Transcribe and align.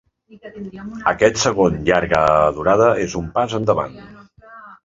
Aquest 1.11 1.37
segon 1.43 1.77
llarga 1.89 2.23
durada 2.57 2.91
és 3.07 3.15
un 3.23 3.31
pas 3.37 3.57
endavant. 3.63 3.99